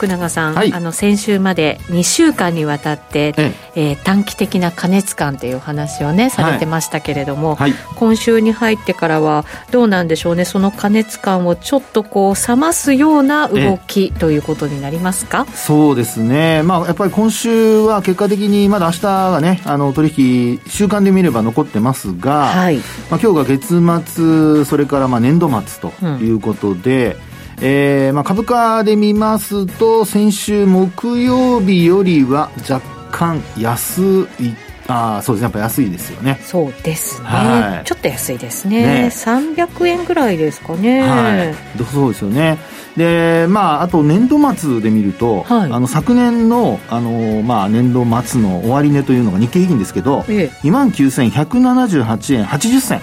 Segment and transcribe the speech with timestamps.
[0.00, 3.90] 福永さん、はい、あの先週まで2週間にわたって、ええ。
[3.90, 10.46] えー、短期的な過熱感という話をねされてましたけれども、はい、今週に入ってからはどうなんでしょうね？
[10.46, 15.44] その過熱感をちょっとこう冷ますような動きということになりますか？
[15.54, 22.78] そうですね、まあ、やっぱり今週は結果的にまだ明日がねあの取引週間で見れば残ってますが、はい。
[23.10, 23.82] まあ、今日が月
[24.14, 27.29] 末それからまあ年度末ということで、うん
[27.62, 34.54] えーまあ、株価で見ますと先週木曜日よりは若干安い
[34.88, 36.40] ああそうですねやっぱ安いですよね。
[36.42, 38.82] そうですね、はい、ちょっと安いですね。
[39.04, 39.06] ね。
[39.06, 41.02] 300円ぐらいですかね。
[41.02, 41.54] はい。
[41.84, 42.58] そうですよね。
[42.96, 53.00] でまああと年度末で見ると、はい、あの昨年のあの、まあ、年度末の終値というのが日経平均ですけど、ええ、2万9178円80銭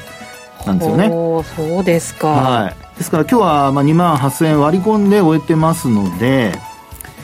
[0.66, 1.08] なんですよね。
[1.08, 2.28] そうですか。
[2.28, 6.54] はいですから今日はまあ2万8000円割り込んで終えてますので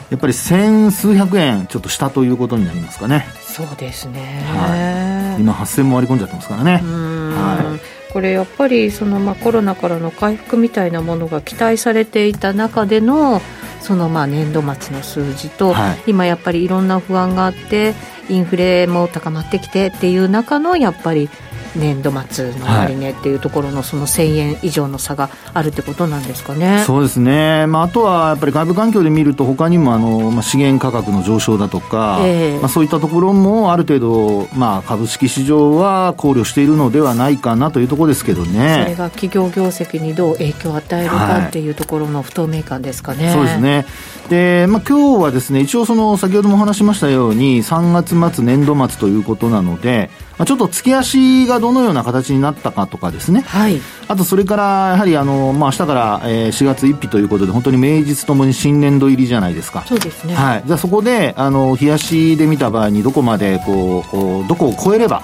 [0.10, 3.26] やっぱり千数百円ちょっと下ということになりますかね。
[3.42, 6.82] そうですね、はい、今8000も割り込んじゃってますからね。
[6.84, 7.80] は
[8.10, 13.42] い、これやっぱりそのまあコロナからの回復みたいなものが期待されていた中での
[13.82, 17.96] そのまあ年度末の数字と、はい、今やっぱりいろんな不安があって
[18.30, 21.28] インフレも高まってきてっていう中のやっぱり
[21.76, 26.84] 年度末の終値っていうところのその1000円以上の差があるってことなんですかね。
[26.86, 38.84] そうですね、まあ、あとはやっぱり外部環境で見ると、他にもあの、まあ、資源価格の上昇だとか、えー、まあ、そういったところもある程度、まあ、株式市場は考慮しているのではないかなというところですけどね。
[38.84, 43.26] それが企業業績にどう影響を与えるかっていうところの不透明感ですかね。
[43.28, 43.86] はい、そうですね
[44.30, 54.64] で、まあ、今日はですね一応その先ほども話しましたように3月末年度末ということなので、まあ、ちょっと月足がどのような形になったかとかですね、はい、あとそれから
[54.94, 59.84] やはりあの、まあ明日から、えー、4月1日ということで、本当に名実ともに新年度入りじゃないですか。
[59.86, 60.34] そうですね。
[60.36, 60.64] はい。
[60.66, 65.22] じゃあそこで、あの、冷やしで見た場合にどこまでこう、どこを超えれば、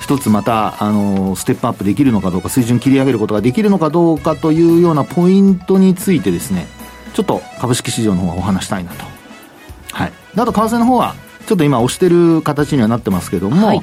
[0.00, 6.68] 一つまた、あの、ステップアップできるのかどうか、水準切り上げることができるのかどうかというようなポイントについてですね、
[7.16, 9.04] ちょっと株式市場の方はお話したいなと。
[9.92, 10.12] はい。
[10.36, 11.14] あと、為替の方は、
[11.46, 13.82] ちょっと今押してる形にはなってますけども、はい、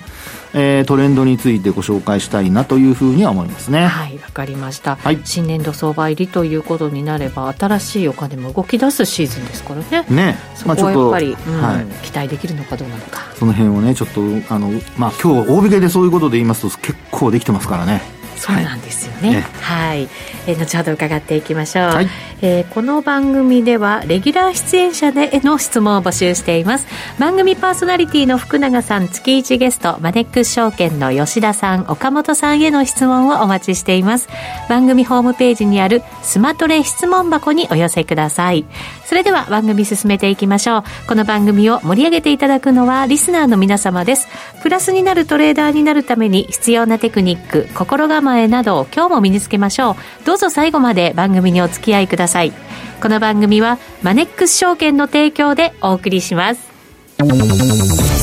[0.53, 3.87] えー、トレンドについてご紹介したいなというふうには思いますね。
[3.87, 10.05] はいわかりました、はい、新年度相場入りということになれば新しいお金も動き出すシーズンですからね。
[10.09, 13.21] ねそこはやっぱり、まあうん、はい、期待できるのかどうなのか。
[13.39, 14.21] その辺をねちょっと
[14.53, 18.12] あのまあ今日大引けでそういうことで言いますと結構できてますからね。
[18.35, 19.45] そうなんですよね。
[19.61, 20.09] はい、
[20.47, 21.85] えー、後ほど伺っていきましょう。
[21.85, 22.09] はい、
[22.41, 26.87] えー、この番組ではレギュラー出演者での質問を募集しています。
[27.19, 34.27] 番組パーソナリティの福永さん、月一ゲストマネックス証券の吉田さん、岡本さんへの質問をお待ちしています。
[34.69, 38.65] 番組ホームページにあるスマトレ質問箱にお寄せください。
[39.05, 40.83] それでは番組進めていきましょう。
[41.07, 44.27] この番組を盛り上げていただくのはリスナーの皆様です。
[44.61, 49.95] プラスになるトレーダーになるために必要なテクニック、心構えなど今日も身につけましょう。
[50.25, 52.53] どうぞ最後まで番組にお付き合いください。
[53.01, 56.61] この番組はマネックス証券の提供でお送りします。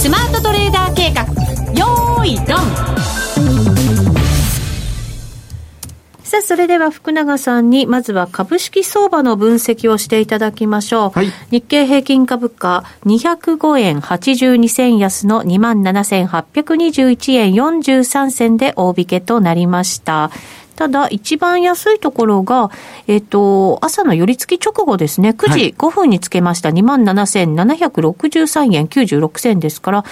[0.01, 1.23] スマートトレーダー計画、
[1.79, 3.00] よーいドン
[6.31, 11.11] さあ、それでは福永さんに、まずは株式相場の分析をしていただきましょう。
[11.11, 20.31] はい、日経平均株価、205円82銭安の27,821円43銭で大引けとなりました。
[20.77, 22.71] ただ、一番安いところが、
[23.09, 30.05] えっ、と、朝の寄り付き直後ですね、9時5分につけました、はい、27,763円96銭ですから、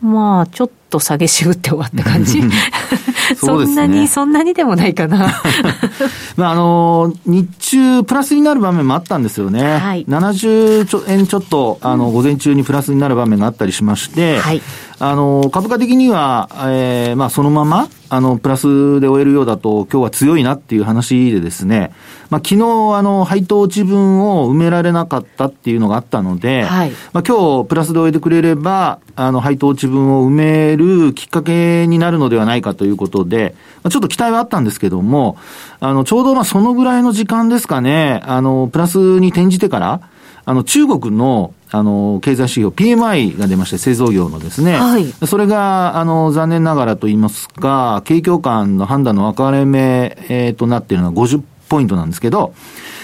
[0.00, 2.42] まあ、ちょっと下げしぶって終わった感じ。
[3.36, 5.18] そんなに、そんなにでもないかな。
[6.36, 9.76] まあ、あの、日中、プラスになる場面もあったんですよね。
[9.76, 10.06] はい。
[10.08, 14.62] 70円ちょっと、あの、午前中にプラスになる場面があったりしまして、はい。
[15.00, 21.92] あの、株価的には、えー、まあ、そのまま、あの、プラスで終えるようだと、今日は強いなっていう話でですね、
[22.30, 22.64] まあ、昨日、
[22.96, 35.36] あの、配当値分を埋められなかったっていうのがあったので、はい、まあ、今日、プラスで終えてくれれば、あの、配当値分を埋めるきっかけになるのではないかということで、まあ、ちょっと期待はあったんですけども、
[35.80, 40.00] あの、ちょうどまあ、そのぐらいの時間ですかね、あの、プラスに転じてから、
[40.46, 44.78] あの、中国の、あの、経済指標 PMI が出まして、製造業のですね。
[44.78, 45.12] はい。
[45.26, 52.54] それが、あの、残念ながらと言いますか、景況感の判断の分かれ目、えー、となっているのは50ポイントなんですけど、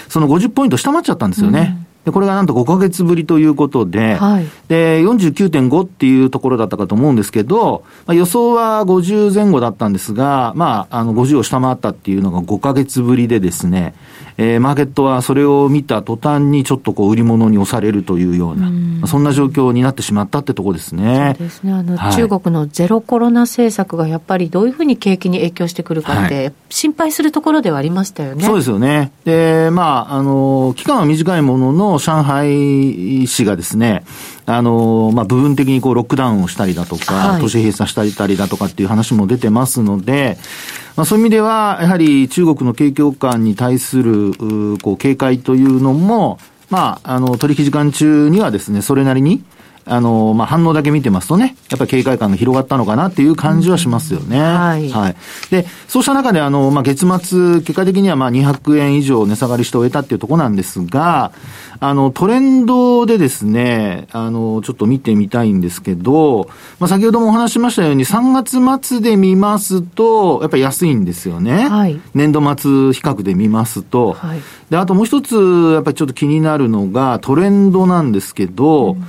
[0.09, 1.75] その50ポイント下回っちゃったんですよね。
[1.79, 13.95] うんで、これがなんと5ヶ月ぶりということで、はい、で、49.5っていうところだったかと思うんですけど、まあ、予想は50前後だったんですが、まあ、あの、50を下回ったっていうのが5ヶ月ぶりでですね、
[14.37, 18.69] えー、マーケットはそれを見た途端にちょっとこう売り物に押されるというような、
[19.03, 21.35] うそんな状況になってしまったってとこですね。
[21.37, 21.71] そうですね。
[21.71, 28.43] あの、はい、中国のゼロコロナ政策がやっぱりどういうふうに景気に影響してくるかって、心配するところではありましたよね。
[28.43, 29.13] そうですよね。
[29.23, 34.03] で、まあ、あの、期間は短いものの、上海市がですね、
[34.45, 40.37] あの、まあ、部分的にこうロックダウンをしたりだとか、はい、都市閉鎖したりだとかっていう話も出てますので、
[40.95, 44.33] まあ、そういう意味では、やはり中国の景況感に対する、
[44.81, 46.39] こう、警戒というのも、
[46.69, 49.43] まあ、あの、取引時間中にはですね、それなりに、
[49.87, 54.39] あの、まあ、反応だけ見てますとね、やっぱり警戒感が広がったのかなっていう感じはしますよね。
[54.41, 54.89] はい。
[54.89, 55.15] はい。
[55.51, 61.31] で、そうした中で、あの、まあ、月末、結果的にはまあ、200円以上値下がりして終えたっていうところなんですが、
[61.79, 66.49] あの、トレンドでですね、あの、ちょっと見てみたいんですけど、
[66.79, 71.69] まあ、先ほどもお話しましたように、3月末で見ますと、やっぱり安いんですよね。
[71.69, 71.99] はい。
[72.15, 74.13] 年度末比較で見ますと。
[74.13, 74.41] はい。
[74.71, 79.05] で、あともう一つ、やっぱりちょっと気になるのが、トレンドなんですけど、うん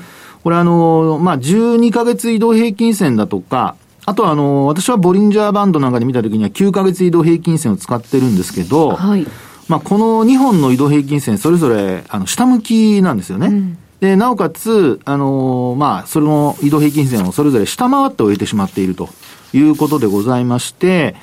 [0.47, 9.27] これあの、まあ、12ヶ月移動平均線だとか、あとはあの、私はボリンジャーバンドなんかで見たときには9ヶ月移動平均線を使ってるんですけど、はい。
[9.67, 13.49] まあ、この2本の移動平均線、それぞれ、あの、下向きなんですよね。
[13.49, 19.09] うん、で、なおかつ、あの、まあ、それの移動平均線をそれぞれ下回って終えてしまっていると
[19.53, 21.17] いうことでございまして、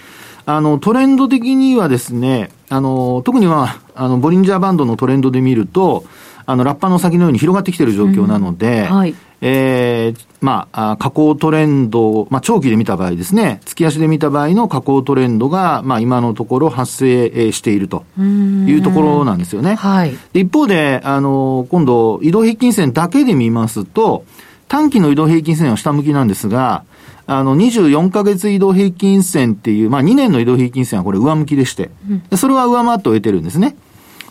[0.46, 6.04] あの、トレンド的にはですね、あの、特には、あの、ボリンジャーバンドのトレンドで見ると、
[6.46, 8.96] あの、ラッパの先のように広がってきている状況なので、うん。
[8.98, 19.76] はい、えー、まあ、下降トレンド、まあ、長期で見た場合ですね、月足で見た場合の下降トレンドが、まあ、今のところ発生しているというところなんですよね。
[19.76, 24.26] はい、一方で、あの、今度、移動平均線だけで見ますと、
[24.68, 26.84] 短期の移動平均線は下向きなんですが、
[27.26, 33.76] あの、24ヶ月移動平均線っていう、まあ2年の移動平均線はこれ上向きでして、うん、それは上回って終えてるんですね。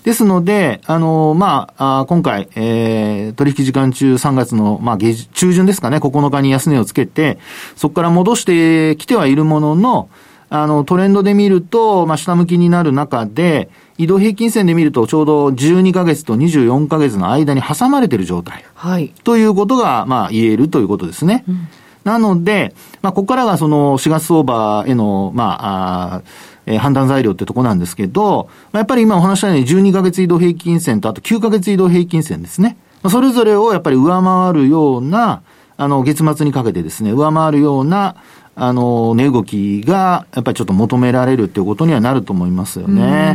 [0.04, 7.38] ですので、あの、まあ、あ今回、えー、取引時間中3月の、まあ、中旬ですかね、9日に安値をつけて、
[7.76, 10.08] そこから戻してきてはいるものの、
[10.50, 18.64] あの、トレンドで見ると、まあ、下向きになる中で、移動平均線で見ると、ちょうど12ヶ月と24ヶ月の間に挟まれている状態。
[18.74, 19.14] はい。
[19.24, 21.44] ということが、まあ、言えるということですね。
[21.48, 21.68] うん、
[22.04, 26.22] なので、まあ、ここからがその4月相場への、まあ、あ
[26.66, 32.76] えー、判断材料ってとこなんですけど、やっぱり今お話したように12ヶ月移動平均線とあと9ヶ月移動平均線ですね。
[33.02, 35.42] まあそれぞれをやっぱり上回るような、
[35.76, 38.16] あの、月末にかけてですね、上回るような、
[38.54, 43.34] あの、値動きが、やっぱりちょっと求められるっていうことにはなると思いますよね。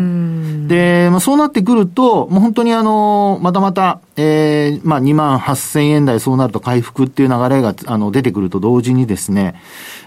[0.67, 9.55] で、まあ、そうなってくると、もう本当にあの、またまた、ええー、まあ、2万8000円台そうなると回復っていう流れが、あの、出てくると同時にですね、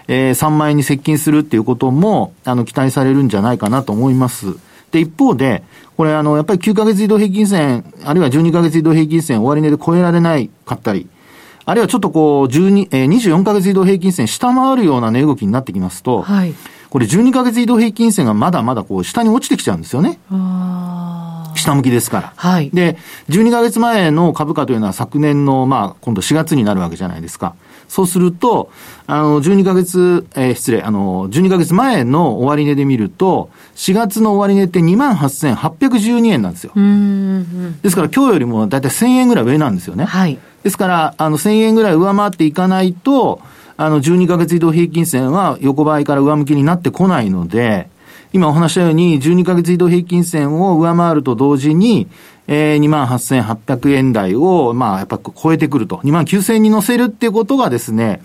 [0.07, 4.55] えー、3万円に接近するっていうことも、あの、期待されるんじゃないかなと思います。
[4.91, 5.63] で、一方で、
[5.97, 11.07] これあの、やっぱり9ヶ月移動平均線、あるいは12ヶ月移動平均線終値で超えられないかったり、
[11.65, 16.53] あるいはちょっとこう、12、えー、24ヶ月移動平均線下回るような値動きになってきますと、はい、
[16.89, 20.19] これ12ヶ月移動平均線がまだまだこう、下に落ちてきちゃうんですよね。
[21.55, 22.33] 下向きですから。
[22.35, 22.69] はい。
[22.71, 22.97] で、
[23.29, 27.55] 12ヶ月前の株価というのは昨年の、まあ、今度4月になるわけじゃないですか。
[27.91, 28.71] そうすると、
[29.05, 36.71] あの、12ヶ月、えー、失礼、あの、12ヶ月前の終値で見ると、4月の終値って28,812円なんですよ。
[37.81, 40.05] ですから今日よりもだいたい1000円ぐらい上なんですよね。
[40.05, 40.39] はい。
[40.63, 43.41] ですから、あの、1000円ぐらい上回っていかないと、
[43.75, 47.89] あの、12ヶ月移動平均線は横ばいから上向きになってこないので、
[48.33, 52.07] 今お話したように、12ヶ月移動平均線を上回ると同時に、
[52.47, 55.97] えー、28,800円台を、まあ、やっぱ超えてくると。
[55.97, 58.21] 29,000円に乗せるっていうことがですね、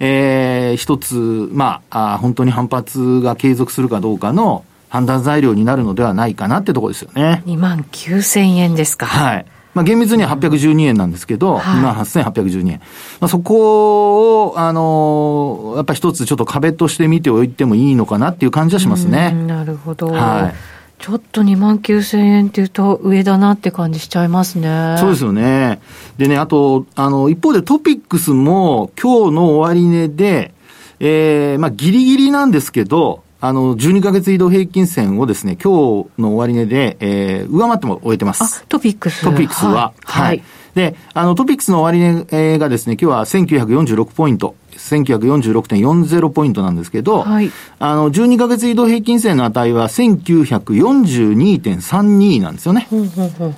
[0.00, 7.42] えー、一つ、まあ、あ本当に反発が継続するかどうかの判断材料になるのではないかなってところですよね。
[7.46, 9.06] 2万9000円ですか。
[9.06, 9.46] はい。
[9.74, 12.78] まあ、厳密には812円なんですけど、はい、2万8812円。
[13.20, 19.32] まあ、そこを、あのー、やっぱ一つちょっと壁として見ておいてもいいのかなっていう感じはしますね。
[19.32, 20.08] なるほど。
[20.08, 20.74] はい。
[20.98, 24.96] ちょっと2万9000円っていうと上だなって感じしちゃいますね。
[24.98, 25.80] そうですよね。
[26.16, 30.54] でね、あと、あの、一方でトピックスも今日の終値で、
[31.00, 38.64] ええー、まあギリギリなんですけど、あの、12ヶ月移動平均線をですね、今日の終値で、えー、上回っても終えてます。
[38.70, 39.22] トピックス。
[39.22, 39.92] トピックスは。
[40.02, 40.24] はい。
[40.28, 40.42] はい、
[40.74, 44.54] で、あの、トピックスの終値がですね、今日は1946ポイント。
[44.72, 52.88] 1946.40ポイントなんですけど、はい、あの、12ヶ月移動平均線の値は1942.32なんですよね。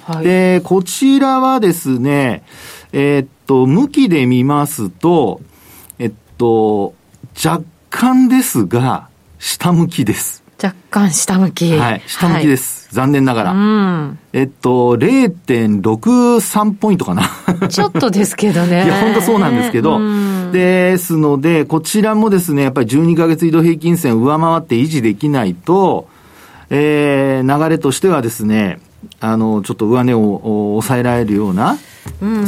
[0.04, 2.42] はい、で、こちらはですね、
[2.92, 5.40] えー、っと、向きで見ますと、
[6.00, 6.92] えっと、
[7.44, 9.10] 若干ですが、
[9.46, 10.42] 下向きです。
[10.60, 11.76] 若干下向き。
[11.76, 12.88] はい、下向きです。
[12.88, 13.52] はい、残念ながら。
[13.52, 17.30] うん、えっと、0.63ポイントかな。
[17.70, 18.84] ちょっとですけどね。
[18.84, 26.08] いや、本当そうなんですけど、うん、ですので、こちらもですね、やっぱり12ヶ月移動平均線上回って維持できないと、
[26.70, 28.80] えー、流れとしてはですね、
[29.20, 30.40] あの、ちょっと上値を
[30.72, 31.76] 抑えられるような、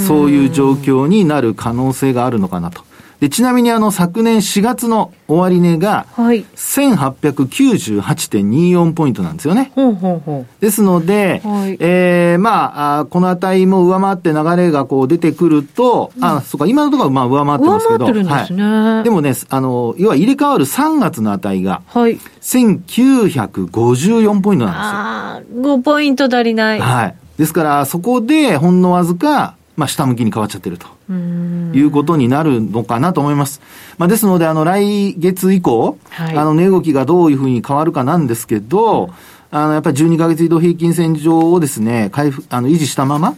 [0.04, 2.87] そういう状況になる可能性があるのかなと。
[3.20, 6.44] で、ちなみにあの、昨年4月の終値が、はい。
[6.54, 9.72] 1898.24ポイントなんですよね。
[9.74, 18.06] ほうほうほうですので、はい、えー、まあ、この値も上回って流れがこう出てくると、うん、あ、そうか、今のところはまあ上回ってますけど。
[18.06, 18.62] 上回ってるんですね。
[18.62, 22.20] はい、でもね、あの、要は入れ替わる3月の値が、はい。
[22.40, 24.82] 1954ポイントなんですよ。
[24.92, 26.80] ああ、5ポイント足りない。
[26.80, 27.16] はい。
[27.36, 30.97] ですから、そこでほんのわずか、まあ、下向きに変わっちゃってると。
[31.12, 33.60] いうことになるのかなと思います。
[33.96, 39.10] まあ、ですので、あの、来月以降、はい、あの、値動きがどういうふうに変わるかなんですけど、
[39.50, 43.34] あの、やっぱり12ヶ月移動平均線上をですね、回復、あの、維持したまま、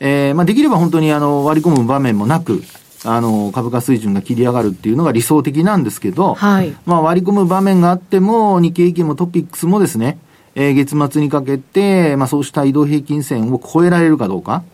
[0.00, 2.62] えー、まあ、できれば本当にあの、割り込む場面もなく、
[3.04, 10.18] あの、株価水準が切り上がるっていうのが理想的なんですけど、はい、まあ、割り込む場面があっても、日経平均もトピックスもですね、
[10.54, 14.64] えー、月末にかけて、まあ、そうした移動平均線を超えられるかどうか。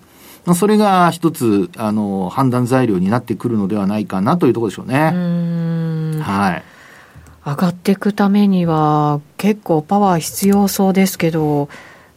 [0.46, 5.12] まあ、それが一つ、あの、判断材料になってくるのではないかなというところでしょうね。
[5.14, 6.62] うはい。
[7.46, 11.68] 上がっていくためには、結構パワー必要そうですけど、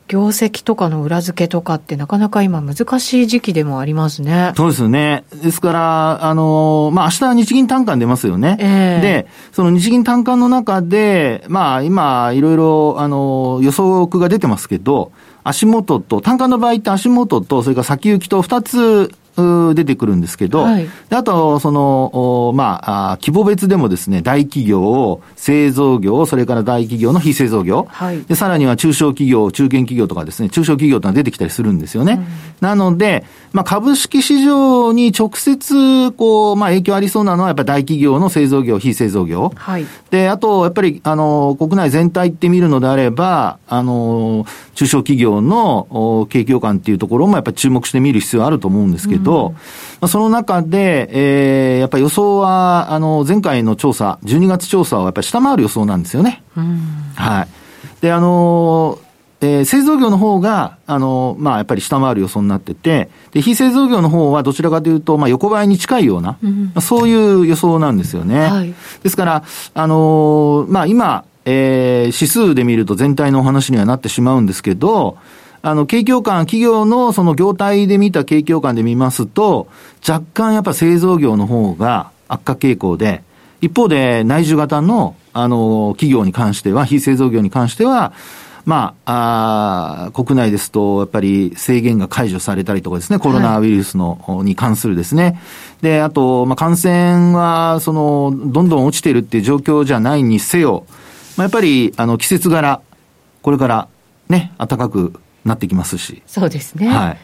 [0.08, 4.54] 業績とかの裏付けとかってなかなか今難しい時期でもありますね。
[4.56, 5.26] そうですよね。
[5.44, 8.58] ですから、あの、まあ、明日日銀単価出ますよね。
[8.60, 15.12] えー、で、その日銀単価の中で、まあ、今、いろいろ、あの、予測が出てますけど、
[15.48, 19.16] 足元と、単価の場合って足元と、それから先行きと2つ
[19.75, 32.13] 出てくるんですけど、はい、あと、その、まあ、規模別でもですね、大企業、製造業、それから大企業の非製造業、はい、で、さらには中小企業、中堅企業とかですね、中小企業というのが出てきたりするんですよね。
[32.13, 32.25] うん、
[32.62, 39.51] なので、まあ、株式市場に直接、こう、まあ、影響ありそうなのは、やっぱり大企業の製造業、非製造業。
[39.56, 39.86] はい。
[40.10, 49.27] で、あと、やっぱり、あの、国内全体って見るのであれば、あの、中小企業の景況感っていうところもやっぱり注目して見る必要あると思うんですけど、うん、
[50.00, 56.44] まあ、その中で、えー、やっぱり予想は、あの、前回の調査、12月調査はやっぱり下回る予想なんですよね。
[56.56, 56.80] うん、
[57.16, 57.48] はい。
[58.02, 59.00] で、あの
[59.40, 68.40] えー、製造業の方が、あの、まあ、やっぱり下回る予想になってて、で、非製造業の方はどちらかというと、まあ、横ばいに近いような、うん、まあ、そういう予想なんですよね。
[68.48, 69.44] はい、ですから、
[69.76, 75.18] あのー、まあ、今、えー、指数で見ると全体のお話にはなってしまうんですけど、
[75.70, 79.68] あの、景況感、企業のその業態で見た景況感で見ますと、
[80.08, 83.22] 若干やっぱ製造業の方が悪化傾向で、
[83.60, 88.14] 一方で内需型の、あの、企業に関しては、非製造業に関しては、
[88.66, 95.40] まあ、あ国内ですと、やっぱり制限が解除されたりとかですね、コロナウイルスの、はい、に関するですね。
[95.82, 100.86] で、あと、まあ、感染は、その、どんどん落ちてるっていう状況じゃないにせよ、
[101.36, 102.82] まあ、やっぱり、あの、季節柄、
[103.42, 103.88] これから
[104.30, 105.14] ね、暖かく
[105.48, 106.22] なってきますし。
[106.25, 106.88] そうですね。
[106.88, 107.18] はい。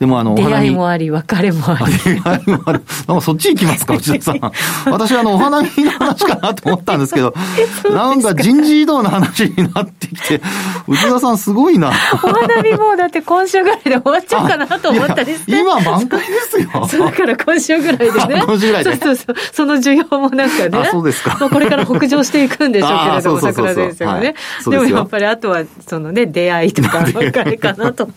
[0.00, 1.92] でもあの、出会いもあり、別れもあり。
[1.98, 2.82] 出会いもある。
[3.06, 4.40] なんかそっち行きますか、内田さん。
[4.90, 7.34] 私あの、お花見の話かなと思ったんですけど、
[7.92, 10.40] なんか人事異動の話になってきて、
[10.88, 11.92] 内田さんすごいな。
[12.14, 15.60] お花見もうだって今週ぐらいで終わっちゃうかなと思ったですね。
[15.60, 16.86] 今満開ですよ。
[16.88, 18.42] そうだから今週ぐらいでね。
[18.46, 18.96] 今週ぐらいで。
[18.96, 19.36] そうそうそう。
[19.52, 20.78] その需要もなんかね。
[20.78, 21.36] あ、そうですか。
[21.46, 24.34] これから北上していくんでしょうけれど も、桜先生はね。
[24.66, 28.08] でもやっぱりあとは、そのね、出会いとか別れかなと。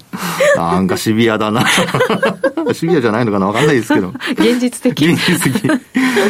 [0.56, 1.73] なんかシビアだな。
[2.74, 4.13] シビアじゃないのかなわかんないですけど。
[4.32, 5.06] 現実的。
[5.06, 5.70] 現実的。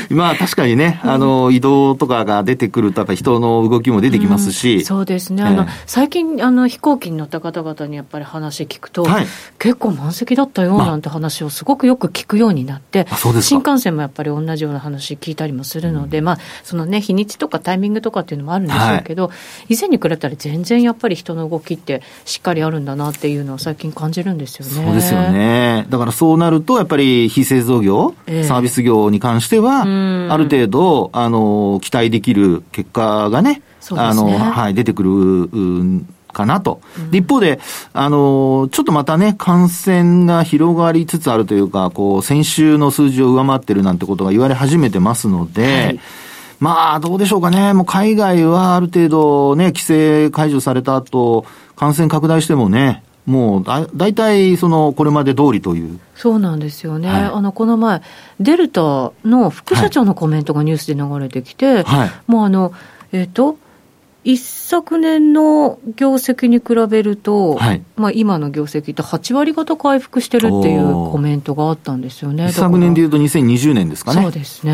[0.09, 4.77] まあ確かにね、あの、移動とかが出てくると、やっぱり人の動きも出てきますし。
[4.77, 5.43] うん、そうですね。
[5.43, 9.27] あの、最近、あの、飛行機に乗った方々にやっぱり話聞くと、はい、
[9.59, 13.05] 結構満席だったよなんて話をすごくよく聞くようになって、
[13.41, 19.33] 新幹線もやっぱり同じような話聞いたりもするので、うん、まあ、そのね、日にちとかタイミングとかっていうのもあるんでしょうけど、は
[19.69, 24.71] い、以前に比べたら全然やっぱり人の動きってしっかりあるんだなっていうのを最近感じるんですよね。
[24.71, 25.32] そうですよね。
[25.89, 33.61] だからそうなると、やっぱり非製造業、えー、サービス業に関しては、ある程度、あの、期待できる結果がね、ね、
[33.91, 36.81] あの、はい、出てくる、かなと。
[37.11, 37.59] で、一方で、
[37.93, 45.99] あの、ちょっとまたね、感染が広がりつつあるというか、こう、先週の数字を上回ってるなんてことが言われ始めてますので、はい。
[46.59, 47.73] まあ、どうでしょうかね。
[47.73, 55.99] もう海外はある程度ね、規制解除された後、感染拡大してもね、もうだ大体そのこれまで通りという。
[56.15, 58.01] そうなんですよね、はい、あのこの前、
[58.39, 62.73] デルタの副社長のコメントがニュースで流れてきて、はい、もうあの、
[63.11, 63.57] えっ、ー、と、
[64.23, 72.47] 一昨年の業績に比べると、はい、まあ今の業績って8割方回復してるっていうコメントがあったんですよね。
[72.47, 74.21] 一昨年でいうと2020年ですかね。
[74.21, 74.73] そうですね。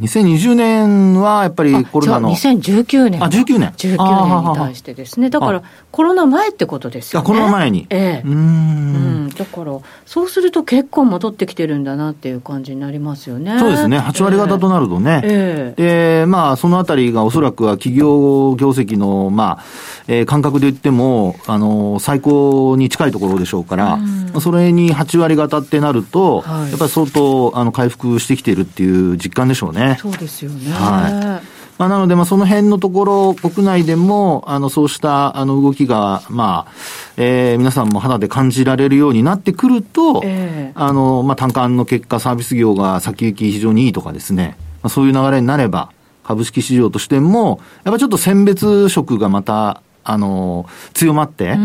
[0.00, 2.30] 2020年はやっぱりコロナの。
[2.30, 3.24] 2019年。
[3.24, 3.70] あ、19年。
[3.70, 5.30] 19年に対してですね。
[5.30, 7.26] だからコロナ前ってことですよね。
[7.26, 7.86] コロナ前に。
[7.90, 8.28] ええ。
[8.28, 9.28] うん。
[9.30, 13.58] だから、そうすると結構戻ってきてるんだなっていう感じになりますよね。
[13.58, 13.98] そうですね。
[13.98, 15.20] 8割方となるとね。
[15.24, 16.20] ええ。
[16.20, 19.64] で、まあそのあたりがおそらくは企業業績の、まあ、
[20.08, 29.98] えー、感覚で言っても、あの、最高に近いところでしょうから、うん、それに8割方ってなると、はい、やっぱり相当、あの、回復してきているっていう実感でしょうね。
[30.00, 30.72] そうですよね。
[30.72, 31.56] はい。
[31.78, 36.72] まあ、なので、まあ、その辺のところ、国内でも、あの、そうした、あの、動きが、まあ、
[37.18, 45.90] えー、皆さんも肌で感じられるようになってくると、えー、あの、まあ、単価の結果、サービス業が先行き非常にいいとかですね、まあ、そういう流れになれば、
[46.26, 51.56] 株式市場としても、やっぱちょっと選別色がまた、あの、強まって、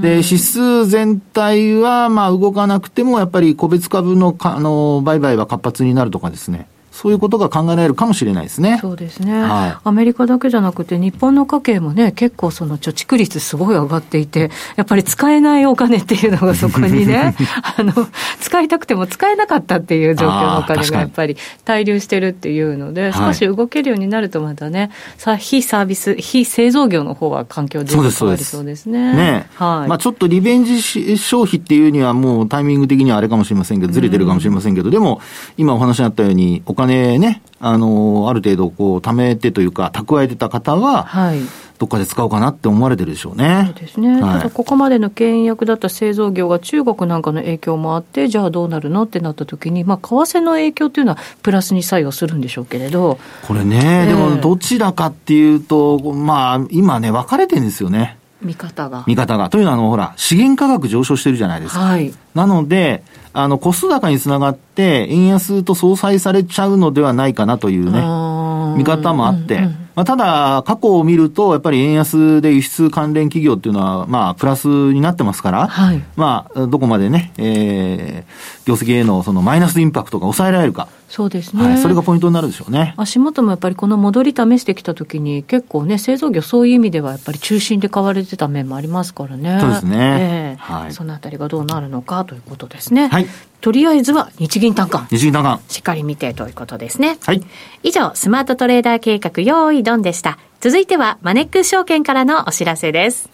[0.00, 6.66] で、指数全体は、まあ、動かなくても、やっぱり個別株のか、あの、売買は活発になるとかですね。
[6.90, 8.78] そういうことが考えられるかもしれないですね。
[8.80, 9.42] そうですね。
[9.42, 17.34] はい、アメリカだけじゃなくて、日本の家計もね、結構その貯蓄率すごい上がっていて、やっぱり使えないお金っていうのがそこにね、
[17.78, 17.92] あの、
[18.40, 29.14] 使いたくても使えなかったっていう状況のお金がやっぱり滞留してるっていうので、少し動けるようになるとまたね、さ非サービス、非製造業の方は環境で変わりそうですね。
[29.14, 29.88] ねはい。
[29.88, 35.20] まあちょっとリベンジ消費っていうにはもうタイミング的にはあれかもしれませんけど、ずれてるかもしれませんけど、でも、
[35.56, 41.40] 今お話にあったように、お金金ね、あの、ある程度こう、貯めてというか、蓄えてた方は、はい。
[41.78, 43.62] どっかで使おうかなって思われてるでしょうね。
[43.64, 44.20] そうですね。
[44.20, 53.18] はい、ただ、ここまでの牽引役だった製造業が中国なんかの影響もあって、じゃあどうなるのってなった時に、まあ、為替の影響っていうのはプラスに作用するんでしょうけれど。
[53.46, 58.18] これね、えー、でもどちらかっていうと、まあ、今ね、分かれてるんですよね。
[58.42, 59.04] 見方が。
[59.06, 59.50] 見方が。
[59.50, 61.80] というのは、あの、ほら、資源価格上昇してるじゃないですか。
[61.80, 62.12] はい。
[62.34, 68.00] なので、あの、コスト高につながって、円安と相殺されちゃうのではないかなというね、
[68.76, 80.88] 見方もあって、うんうん、まあ、ただ、過去を見ると、やっぱり円安で輸出関連企業っていうのは、まあ、プラスになってますから、はい、まあ、どこまでね、えー、業績へのそのマイナスインパクトが抑えられるか。
[81.08, 93.08] そうですね、はい、それがポイントになるでしょうね足元もやっぱりこの戻り試してきたときに、結構ね、製造業、そういう意味ではやっぱり中心で買われてた面もありますからね、そうですね、えーはい、そのあたりがどうなるのかということですね。
[93.08, 93.26] はい
[93.60, 95.06] とりあえずは日銀単価。
[95.10, 95.60] 日銀単価。
[95.68, 97.18] しっかり見てということですね。
[97.20, 97.42] はい。
[97.82, 100.38] 以上、スマートトレーダー計画用意ドンでした。
[100.60, 103.28] 続いては、マネックス証券からのお知らせです。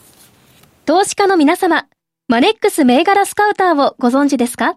[0.84, 1.86] 投資家の皆様、
[2.26, 4.76] マネックス銘柄スカウターをご存知ですか？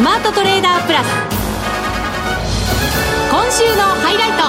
[0.00, 1.06] スマートトレーダープラス。
[3.30, 4.44] 今週のハイライト。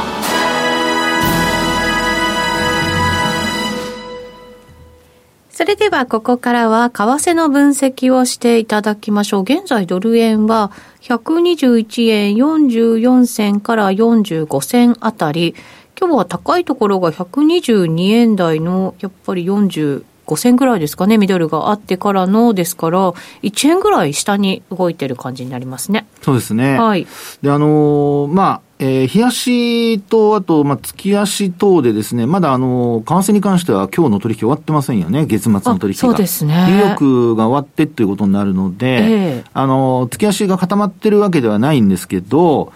[5.49, 9.41] それではここからは為替の分析をしていただきましょう。
[9.41, 15.53] 現在ドル円は121円44銭から45銭あたり、
[15.99, 23.11] 今日は高いところが122円台のやっぱり40 5銭ぐらいですかね、ミドルがあってからのですから、
[23.43, 26.07] 1円ぐらい下に動いてる感じになりますね。
[26.21, 26.79] そうですね。
[26.79, 27.05] はい。
[27.41, 35.95] で、あのー、まあ、えー、日足と、あと、まあ、月足等でですね、まだあの、為替に関しては今日の取引終わってませんよね、月末の取引が。
[35.95, 36.53] そうですね。
[36.53, 42.71] ニューヨークが終わってということになるので、えー、あの、月足が固まってるわけではないんですけど、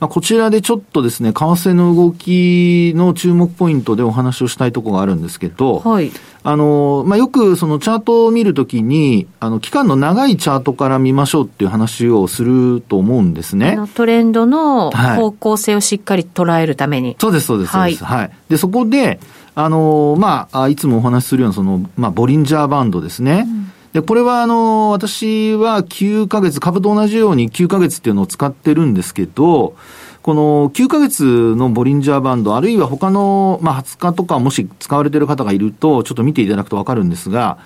[0.00, 6.12] まあ、こちらでちょっとですね、為替の動きの注目ポイントでお話をしたいところがあるんですけど、はい。
[6.44, 13.76] あの、まあ、よくそのチャートを見るときに、あの、期間の長いチャートから見ましょうっていう話をすると思うんですね。
[13.94, 17.08] トレンドの方向性をしっかり捉えるために。
[17.08, 18.04] はい、そうです、そうです、そうです。
[18.04, 18.30] はい。
[18.48, 19.18] で、そこで、
[19.56, 23.46] あの、まあ、いつもお話しするような、その、まあ、ボリンジャーバンドですね。
[23.48, 23.58] うん
[23.92, 29.74] で、これはあの、私は9ヶ月、株と同じように9ヶ月っていうのを使ってるんですけど、
[30.22, 37.58] この9ヶ月のボリンジャーバンド、あるいは他の、まあ、20日とかもし使われてる方がいると、ちょっと見ていただくとわかるんですが、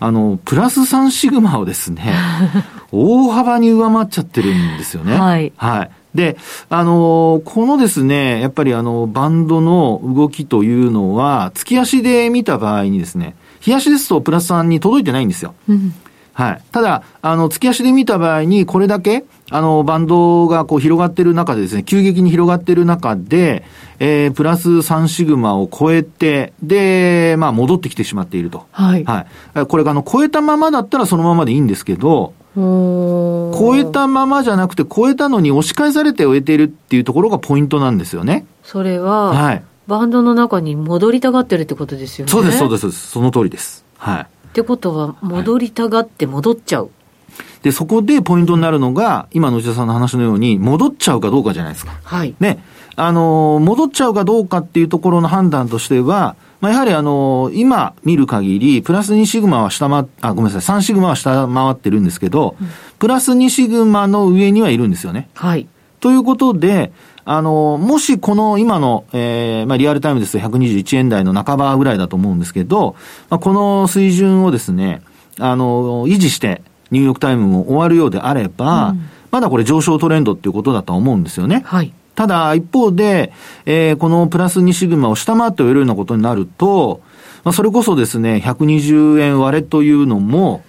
[0.00, 2.12] あの、プラス3シグマをですね、
[2.90, 5.16] 大幅に上回っちゃってるんですよね。
[5.16, 5.52] はい。
[5.56, 5.90] はい。
[6.14, 6.36] で、
[6.70, 15.54] あのこのですね、やっぱりあの、バンドの動きというのは、月足で見た場合にですね、日足ですとプラス3に届いてないんですよ。
[15.68, 15.94] うん、
[16.38, 16.62] はい。
[16.70, 23.64] ただ、あの、月足で見た場合に、これだけ、あの、バンドがこう広がってる中でですね、急激に広がってる中で、
[23.98, 28.66] えー、プラス3シグマを超えて、で、まあ戻ってきてしまっていると。
[28.70, 29.04] はい。
[29.04, 29.66] はい。
[29.66, 38.46] これがあの、超えたままだったらそのままでいいんですけど、超えたままじゃなくて、超えたのに押し返されて終えているっていうところがポイントなんですよね。
[38.62, 39.62] それは、はい。
[39.88, 42.30] バンドの中に戻りたがってるってことですよね。
[42.30, 43.84] そうです、そうです、その通りです。
[43.96, 44.22] はい。
[44.22, 46.82] ってことは、戻りたがって戻っちゃう。
[46.84, 46.92] はい
[47.62, 51.92] で、そこでポイントになるのが、今の内田さんの話のように、戻っちゃうかどうかじゃないですか。
[52.02, 52.34] はい。
[52.40, 52.62] ね。
[52.96, 65.28] あの、戻っちゃうかどうかっていうところの判断としては、まあ、やはりあの、今見る限り、プラス2シグマは下回あ、ごめんなさい、3シグマは下回ってるんですけど、うん、プラス2シグマの上にはいるんですよね。
[65.34, 65.68] はい。
[66.00, 66.92] ということで、
[67.30, 72.96] あの、もしこの今の、えー、まあ、リアルタイムですと121円台の半ばぐらいだと思うんですけど、
[73.28, 75.02] まあ、この水準をですね、
[75.38, 81.64] あの、維持して、ニューヨークタイムも終わるようであれば、うん、まだこれ上昇トレンドっていうことだと思うんですよね。
[81.66, 81.92] はい。
[82.14, 83.30] ただ、一方で、
[83.66, 87.02] えー、このプラス2シグマを下回って終えるようなことになると、
[87.44, 90.64] まあ、それこそですね、120円割れというのも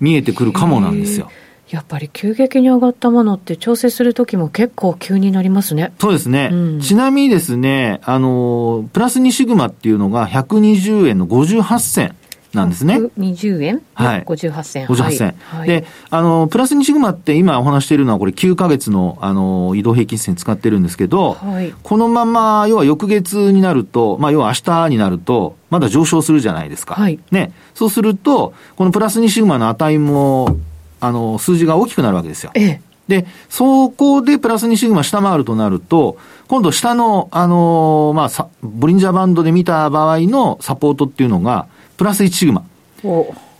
[0.00, 1.30] 見えてくるかもなんですよ。
[1.70, 5.92] やっぱり急激に上がったものって調整するときも結構急になりますね。
[6.00, 6.48] そうですね。
[6.52, 12.14] うん、ちなみにですね、あの、プラス2シグマっていうのが120円の58銭。
[12.54, 12.96] なんですね。
[12.96, 13.82] 120円？
[13.92, 14.22] はい。
[14.24, 14.86] 58銭。
[14.86, 15.34] 58銭。
[15.50, 26.94] はい、で、あの、プラス2シグマって今お話しているのはこれ9ヶ月の、あの、移動平均線使ってるんですけど、はい、このまま、要は翌月になると、まあ、要は明日になると、まだ上昇するじゃないですか。
[26.94, 27.18] はい。
[27.30, 27.52] ね。
[27.74, 30.56] そうすると、このプラス2シグマの値も、
[31.00, 32.50] あの、数字が大きくなるわけですよ。
[32.54, 32.80] ええ。
[33.08, 42.64] で、そこでプラス2シグマ下回るとなると、今度下の、あのまあ、ボリンジャーバンドで見た場合のサポートっていうのが、プラス1シグマ。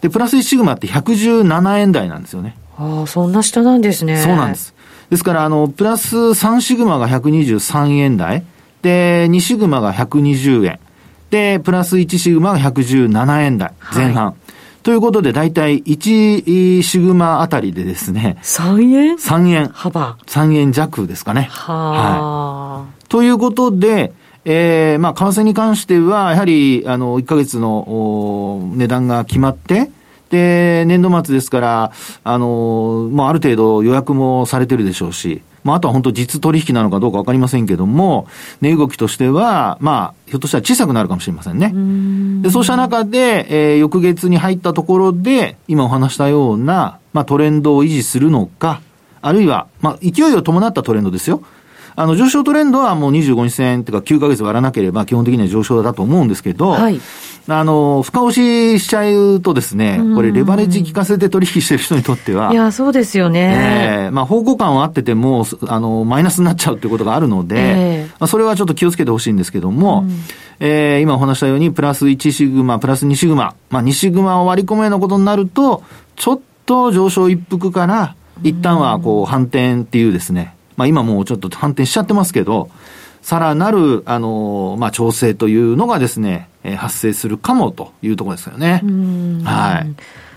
[0.00, 2.56] で、プラス1シグマって117円台なんですよね。
[2.76, 4.18] ああ、そんな下なんですね。
[4.18, 4.74] そうなんです。
[5.10, 8.44] ですから、あの、プラス3シグマが123円台。
[8.82, 10.78] で、2シグマが120円。
[11.30, 14.26] で、プラス1シグマが117円台前半。
[14.26, 14.34] はい、
[14.82, 18.38] ということで、だいたい1シグマあたりでですね。
[18.42, 19.68] 3円 ?3 円。
[19.68, 20.16] 幅。
[20.26, 21.48] 3円弱ですかね。
[21.50, 22.78] はあ。
[22.80, 23.04] はい。
[23.08, 24.12] ということで、
[24.44, 29.90] えー、まあ、為替に関しては、やはり、あの、1ヶ月の値段が決まって、
[30.30, 31.92] で、年度末ですから、
[32.24, 38.26] あの、もうある程度予約もされてるでしょうし、まあ、あとは本当実取引なのかどうかわかりませんけども、
[38.60, 41.72] 値動きとしては、まあ、ひょっとしたら小さくなるかもしれませんね。
[42.42, 48.80] で、そうした中で、えー、翌月に入ったところで、今お話したような、まあ、トレンドを維持するのか、
[49.20, 51.42] あるいは、まあ、勢いを伴ったトレンドですよ。
[51.96, 57.00] あの、上昇トレンドはもう25日線というか9ヶ月割らなければ基本的には上昇だと思うんですけど、はい、
[57.50, 62.52] あの、深押ししちゃうとですね、これレバレッジ効かせて取引してる人にとっては。
[62.52, 63.40] いや、そうですよね。
[63.40, 70.10] ええー、まあ方向感はあってても、あの、マイナスになっちゃうっていうことがあるので、えー、まあそれはちょっと気をつけてほしいんですけども、うん、
[70.60, 75.82] えー、今お話したように、プラス1シグマ、プラス2シグマ、まあ2シグマを割り込むようなことになると、
[76.16, 82.68] ちょっと上昇一服から、一旦はこう反転っていうですね、まあ今もうちょっと反転しちゃってますけど、
[83.28, 88.82] さらなる、あの、まあ調整というのがですね、えー、発生するかもというところですよね。
[89.44, 89.94] はい。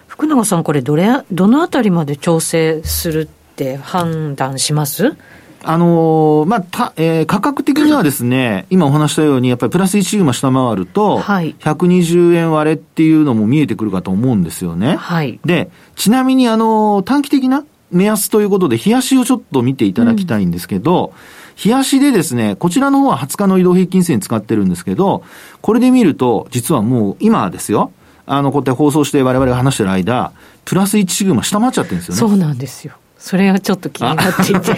[0.07, 5.15] 福永さん、これどれ、どのあたりまで調整するって判断します？
[5.63, 14.97] あのー、まあ、た、えー、価格的にはですね、 今お話したように、やっぱりプラス1シグマ下回ると、はい、120円割れっていうのも見えてくるかと思うんですよね。
[14.97, 15.39] はい。
[15.45, 25.23] で、ちなみにあのー、短期的な目安ということで、冷やしをちょっと見ていただきたいんですけど、うん、冷やしでですね、こちらの方は20日の移動平均線使ってるんですけど、
[25.61, 27.91] これで見ると、実はもう今ですよ、
[28.25, 30.31] あの、こうやって放送して我々が話してる間、
[30.65, 32.19] プラス1シグマ下回っちゃってるんですよね。
[32.19, 32.93] そうなんですよ。
[33.21, 34.75] それはちょっと気になっていて。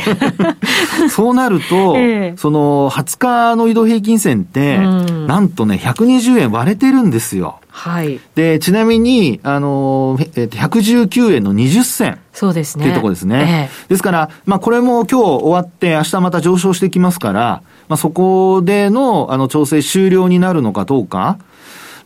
[1.10, 7.60] そうなると、 ええ、その20日の移動平均線って、うん、なんとね、120円割れてるんですよ。
[7.69, 8.19] はい。
[8.36, 12.19] で、ちなみに、あの、えっと、119円の20銭。
[12.34, 12.84] そうですね。
[12.84, 13.69] っていうところですね。
[13.71, 21.38] え、ですから、まあ、これも今日終わって、明日また上昇してきますから、まあ、そこでの、あの、調整終了になるのかどうか。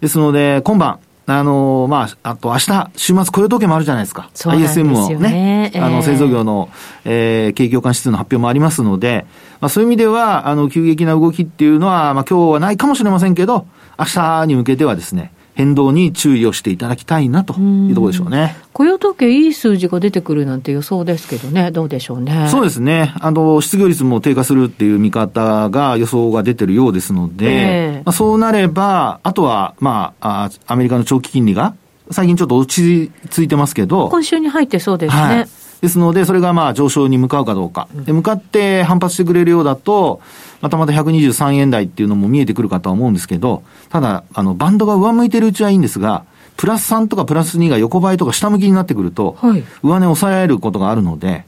[0.01, 4.29] ですので、今晩、あの、まあ、あと明日、週末雇用統計もあるじゃないですか。
[4.33, 6.69] す ISM もね、えー、あの、製造業の、
[7.03, 9.25] えー、景況感指数の発表もありますので、
[9.59, 13.67] まあ、そういう意味では、あの、急激な動きっていうのは、まあ、今日はないかもしれませんけど、
[13.99, 18.55] 明日に向けてはですね、変動に注意をしていただきたいなというところでしょうね。
[18.73, 22.47] 雇用統計、いい数字が出てくるなんて予想ですけどね、どうでしょうね。
[22.51, 23.15] そうですね。
[23.19, 31.73] あの、失業率も低下するっていう見方が予想が出てるようですので、えー、まあ、そうなれば、あとは、まあ、アメリカの長期金利が
[32.11, 34.09] 最近ちょっと落ち着いてますけど。
[34.09, 35.21] 今週に入ってそうですね。
[35.21, 37.87] はいですので、それがまあ上昇に向かうかどうか。
[37.93, 40.21] で、向かって反発してくれるようだと、
[40.61, 51.45] またまた123円台っていうのも見えてくるかとは思うんですけど、ただ、あの、バンドが上向いてるうちはいいんですが、プラス3とかプラス2が横ばいとか下向きになってくると、はい、上値を抑えることがあるので、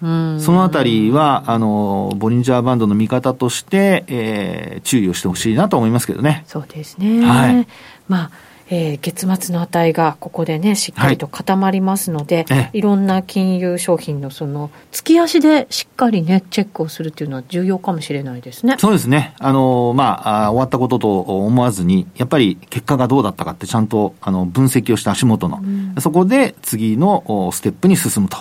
[0.00, 0.06] そ
[0.52, 6.44] のあたりは、あの、ボリンジャーバンドの見方として、えー、注意をしてほしいなと思いますけどね。
[6.46, 7.24] そうですね。
[7.24, 7.66] はい。
[8.06, 8.30] まあ、
[8.68, 18.76] えー、月末の値がここでね、しっかりと固まりますので、はい、いろんな金融商品のその、月足でしっかりね、チェックをするっていうのは重要かもしれないですね。
[18.78, 19.34] そうですね。
[19.38, 28.38] あの、まあ、あ終わったことと思わずに、やっぱり結果がどうだったかってちゃんと、あの、分析をした足元の、うん、そこで次のステップに進むと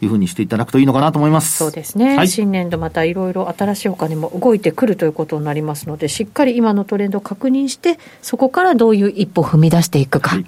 [0.00, 1.56] いうふうにしていただくといいのかなと思います。
[1.56, 2.16] そうですね。
[2.16, 10.36] はい、新年度またいろいろ新しいお金も動いてくるということになりますので、しっかり今のトレンドを確認して、そこからどういう一歩踏みみ出していくか。
[10.36, 10.44] はい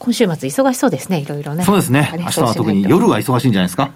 [0.00, 1.62] 今週末忙しそうですね、いろいろね。
[1.62, 2.10] そうですね。
[2.16, 3.90] 明日は特に夜は忙しいんじゃないですか。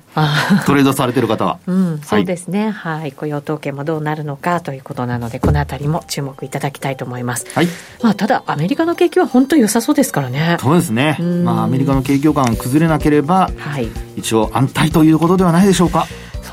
[0.66, 1.58] トレードされてる方は。
[1.66, 2.68] うん、そうですね。
[2.68, 3.12] はい。
[3.12, 7.46] 雇用統計もどうなるのかということなので、このあたりも注目いただきたいと思います。
[7.54, 7.68] はい。
[8.02, 10.58] まあ、ただ、アメリカの景気は本当に良さそうですからね。
[10.60, 11.16] そうですね。
[11.42, 13.88] まあ、アメリカの景況感崩れなければ、はい。
[14.16, 16.06] 一応安泰ということではないでしょうか。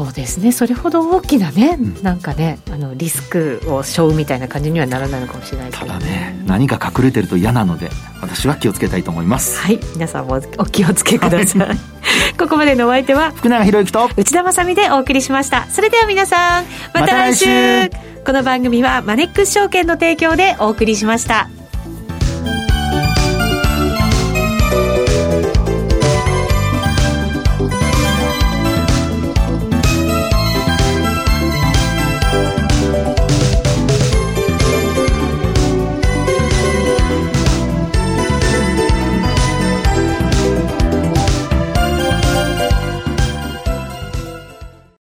[0.05, 0.51] そうですね。
[0.51, 9.59] それほど大きなね、うん、なんかねあのリスクを背負うみたいな感じにはならないのかもしれないただね何か隠れてると嫌なので私は気をつけたいと思います。
[9.59, 9.79] はい。
[9.93, 11.77] 皆さんもお気をつけください。
[12.37, 15.67] ここまでのお相手は福永博之と内田まさでお送りしました。
[15.69, 17.45] それでは皆さんまた来週。
[17.45, 18.11] ま、来週。
[18.25, 21.49] この番組はマネックス証券の提供でお送りしました